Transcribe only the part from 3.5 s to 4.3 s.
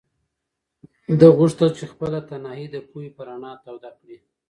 توده کړي.